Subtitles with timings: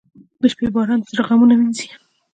[0.41, 1.87] •د شپې باران د زړه غمونه وینځي.